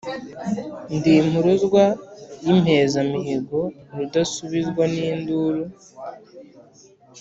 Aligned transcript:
Ndi 0.95 1.11
impuruzwa 1.21 1.83
y'impezamihigo, 2.45 3.59
rudasubizwa 3.97 4.83
n'induru, 4.93 5.63